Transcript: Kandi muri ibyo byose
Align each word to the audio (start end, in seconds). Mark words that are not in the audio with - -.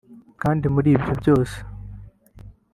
Kandi 0.41 0.65
muri 0.73 0.89
ibyo 0.95 1.13
byose 1.21 1.57